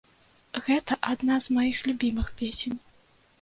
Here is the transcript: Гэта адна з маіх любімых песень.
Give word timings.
Гэта 0.69 0.97
адна 1.11 1.37
з 1.47 1.59
маіх 1.59 1.83
любімых 1.89 2.33
песень. 2.41 2.75